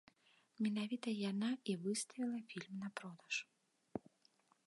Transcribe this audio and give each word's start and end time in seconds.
Менавіта 0.67 1.09
яна 1.31 1.49
і 1.73 1.75
выставіла 1.83 2.39
фільм 2.53 2.73
на 2.85 2.89
продаж. 3.01 3.35